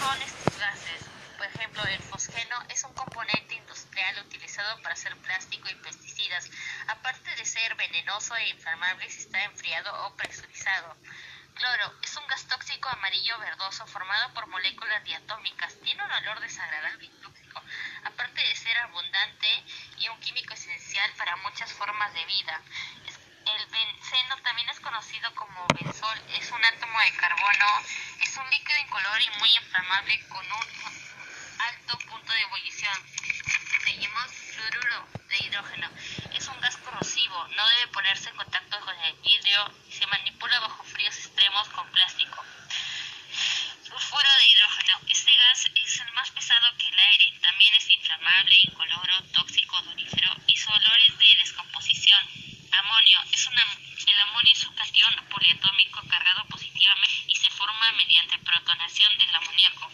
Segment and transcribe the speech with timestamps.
[0.00, 1.02] son estas gases?
[1.36, 6.48] Por ejemplo, el fosgeno es un componente industrial utilizado para hacer plástico y pesticidas.
[6.88, 10.96] Aparte de ser venenoso e inflamable si está enfriado o presurizado.
[11.54, 15.76] Cloro es un gas tóxico amarillo verdoso formado por moléculas diatómicas.
[15.84, 17.62] Tiene un olor desagradable y tóxico.
[18.04, 19.64] Aparte de ser abundante
[19.98, 22.62] y un químico esencial para muchas formas de vida.
[23.04, 26.18] El benceno también es conocido como benzol.
[26.38, 27.66] Es un átomo de carbono
[28.30, 30.66] es un líquido incoloro y muy inflamable con un
[31.58, 32.94] alto punto de ebullición.
[33.84, 35.90] Seguimos fluoruro de hidrógeno.
[36.32, 40.84] Es un gas corrosivo, no debe ponerse en contacto con el vidrio se manipula bajo
[40.84, 42.44] fríos extremos con plástico.
[43.82, 45.00] Sulfuro de hidrógeno.
[45.08, 47.36] Este gas es el más pesado que el aire.
[47.40, 52.24] También es inflamable, incoloro, tóxico, donífero y su olor es de descomposición.
[52.72, 53.18] Amonio.
[53.32, 53.66] Es una,
[54.06, 59.90] el amonio es un cation poliatómico cargado positivamente y se forma mediante protonación del amoníaco.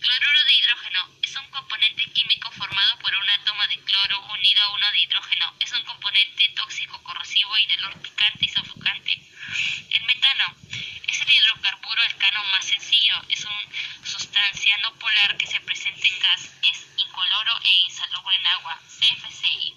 [0.00, 4.72] Cloruro de hidrógeno es un componente químico formado por un átomo de cloro unido a
[4.72, 5.54] uno de hidrógeno.
[5.60, 9.12] Es un componente tóxico, corrosivo y de olor picante y sofocante.
[9.90, 10.54] El metano
[11.08, 13.22] es el hidrocarburo alcano más sencillo.
[13.28, 16.50] Es una sustancia no polar que se presenta en gas.
[16.70, 18.80] Es incoloro e insalubre en agua.
[18.98, 19.76] CFC y.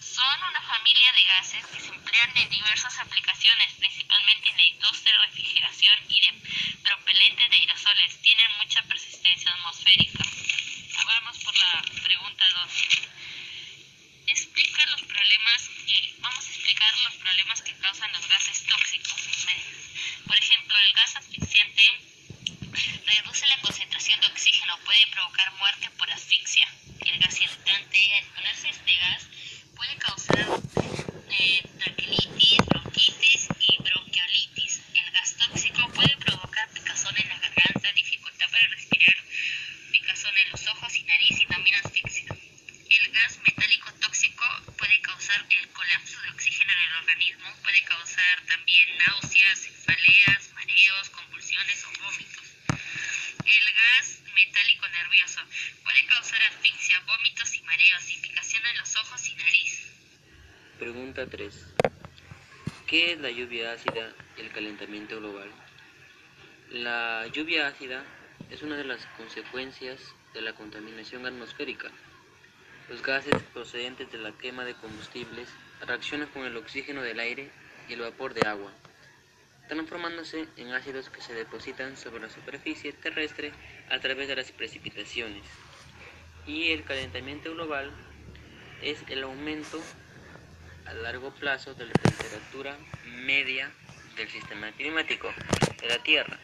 [0.00, 5.18] Son una familia de gases que se emplean en diversas aplicaciones, principalmente en la industria
[5.26, 6.20] refrigeración y
[7.48, 8.20] de aerosoles.
[8.20, 10.24] Tienen mucha persistencia atmosférica.
[11.06, 12.72] Vamos por la pregunta 2.
[14.26, 19.20] Explica los problemas que, vamos a explicar los problemas que causan los gases tóxicos.
[20.26, 21.82] Por ejemplo, el gas asfixiante
[23.06, 26.68] reduce la concentración de oxígeno, puede provocar muerte por asfixia.
[27.00, 29.26] El gas irritante, al ponerse este gas,
[29.74, 30.46] puede causar
[31.30, 34.82] eh, traquelitis, bronquitis y bronquiolitis.
[34.94, 39.16] El gas tóxico puede provocar picazón en la garganta, dificultad para respirar,
[39.90, 42.26] picazón en los ojos y nariz y también asfixia.
[42.90, 44.44] El gas metálico tóxico
[44.76, 51.10] puede causar el colapso de oxígeno en el organismo, puede causar también náuseas, cefaleas, mareos,
[51.10, 52.46] convulsiones o vómitos.
[53.44, 55.40] El gas metálico nervioso
[55.82, 59.92] puede causar asfixia, vómitos y mareos picación en los ojos y nariz.
[60.78, 61.54] Pregunta 3.
[62.86, 65.50] ¿Qué es la lluvia ácida y el calentamiento global?
[66.70, 68.04] La lluvia ácida
[68.50, 70.00] es una de las consecuencias
[70.34, 71.90] de la contaminación atmosférica.
[72.88, 75.48] Los gases procedentes de la quema de combustibles
[75.86, 77.50] reaccionan con el oxígeno del aire
[77.88, 78.72] y el vapor de agua,
[79.70, 83.52] transformándose en ácidos que se depositan sobre la superficie terrestre
[83.88, 85.44] a través de las precipitaciones.
[86.44, 87.92] Y el calentamiento global
[88.82, 89.80] es el aumento
[90.86, 92.76] a largo plazo de la temperatura
[93.24, 93.70] media
[94.16, 95.32] del sistema climático
[95.80, 96.36] de la Tierra.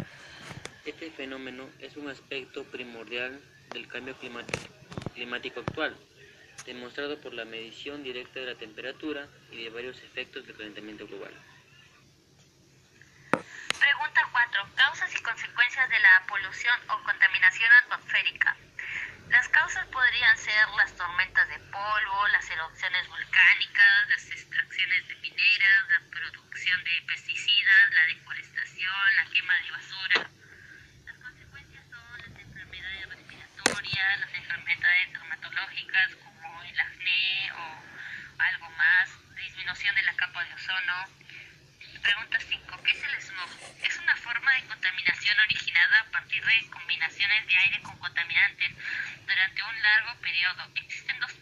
[0.84, 3.40] Este fenómeno es un aspecto primordial
[3.72, 4.62] del cambio climático,
[5.14, 5.96] climático actual,
[6.64, 11.32] demostrado por la medición directa de la temperatura y de varios efectos del calentamiento global.
[14.36, 14.74] Pregunta 4.
[14.76, 18.54] Causas y consecuencias de la polución o contaminación atmosférica.
[19.30, 25.88] Las causas podrían ser las tormentas de polvo, las erupciones volcánicas, las extracciones de mineras,
[25.88, 30.30] la producción de pesticidas, la deforestación, la quema de basura.
[31.06, 37.82] Las consecuencias son las enfermedades respiratorias, las enfermedades dermatológicas como el acné o
[38.36, 41.26] algo más, disminución de la capa de ozono.
[42.06, 42.82] Pregunta 5.
[42.84, 43.50] ¿Qué es el smog?
[43.82, 48.70] Es una forma de contaminación originada a partir de combinaciones de aire con contaminantes
[49.26, 50.70] durante un largo periodo.
[50.76, 51.32] Existen dos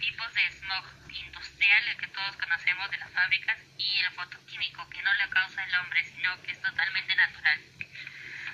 [0.00, 5.02] tipos de smog, industrial, el que todos conocemos de las fábricas, y el fotoquímico, que
[5.02, 7.60] no lo causa el hombre, sino que es totalmente natural.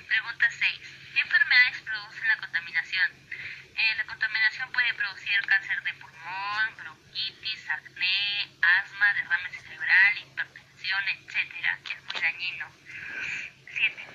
[0.09, 0.81] Pregunta 6.
[1.15, 3.11] ¿Qué enfermedades producen la contaminación?
[3.77, 11.79] Eh, la contaminación puede producir cáncer de pulmón, bronquitis, acné, asma, derrame cerebral, hipertensión, etcétera,
[11.85, 12.67] que es muy dañino.
[13.73, 14.07] 7.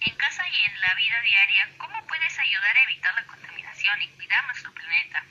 [0.00, 4.08] En casa y en la vida diaria, ¿cómo puedes ayudar a evitar la contaminación y
[4.08, 5.24] cuidar nuestro planeta?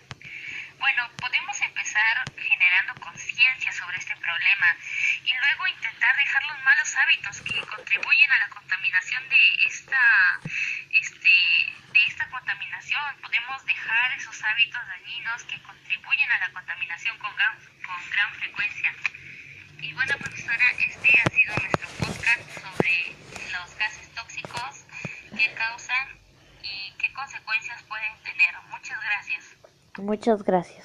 [0.78, 4.78] Bueno, podemos empezar generando conciencia sobre este problema
[5.24, 10.40] y luego intentar dejar los malos hábitos que contribuyen a la contaminación de esta,
[10.92, 11.30] este,
[11.94, 13.22] de esta contaminación.
[13.22, 18.94] Podemos dejar esos hábitos dañinos que contribuyen a la contaminación con gran, con gran frecuencia.
[19.80, 23.16] Y bueno, profesora, este ha sido nuestro podcast sobre
[23.52, 24.86] los gases tóxicos,
[25.38, 26.20] qué causan
[26.64, 28.56] y qué consecuencias pueden tener.
[28.70, 29.56] Muchas gracias.
[30.06, 30.85] Muchas gracias.